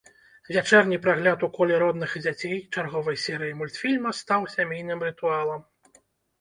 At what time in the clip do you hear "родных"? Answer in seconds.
1.83-2.15